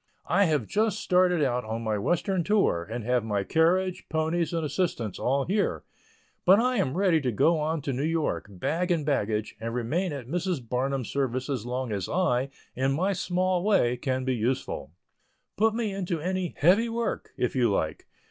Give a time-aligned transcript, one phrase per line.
[0.25, 4.65] I have just started out on my western tour, and have my carriage, ponies and
[4.65, 5.83] assistants all here,
[6.43, 10.11] but I am ready to go on to New York, bag and baggage, and remain
[10.11, 10.67] at Mrs.
[10.67, 14.89] Barnum's service as long as I, in my small way, can be useful.
[15.55, 18.07] Put me into any "heavy" work, if you like.